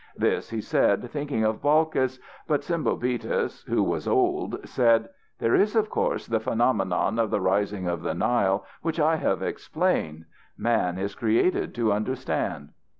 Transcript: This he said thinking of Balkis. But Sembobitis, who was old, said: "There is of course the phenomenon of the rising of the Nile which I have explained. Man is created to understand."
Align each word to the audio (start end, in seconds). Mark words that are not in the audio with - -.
This 0.17 0.49
he 0.49 0.61
said 0.61 1.07
thinking 1.11 1.43
of 1.43 1.61
Balkis. 1.61 2.17
But 2.47 2.61
Sembobitis, 2.61 3.67
who 3.67 3.83
was 3.83 4.07
old, 4.07 4.57
said: 4.67 5.09
"There 5.37 5.53
is 5.53 5.75
of 5.75 5.91
course 5.91 6.25
the 6.25 6.39
phenomenon 6.39 7.19
of 7.19 7.29
the 7.29 7.39
rising 7.39 7.87
of 7.87 8.01
the 8.01 8.15
Nile 8.15 8.65
which 8.81 8.99
I 8.99 9.17
have 9.17 9.43
explained. 9.43 10.25
Man 10.57 10.97
is 10.97 11.13
created 11.13 11.75
to 11.75 11.93
understand." 11.93 12.69